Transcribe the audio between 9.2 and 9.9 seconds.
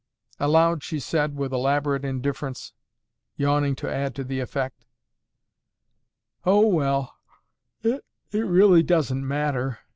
matter.